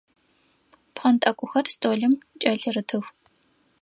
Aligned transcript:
Пхъэнтӏэкӏухэр 0.93 1.65
столым 1.75 2.13
кӏэлъырытых. 2.41 3.05